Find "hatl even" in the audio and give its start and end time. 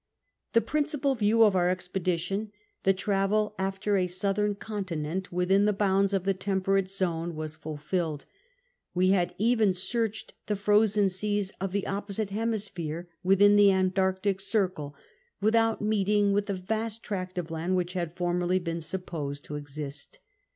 9.11-9.69